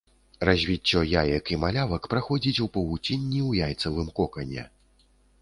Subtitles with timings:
[0.47, 4.67] Развіццё яек і малявак праходзіць у павуцінні ў яйцавым кокане.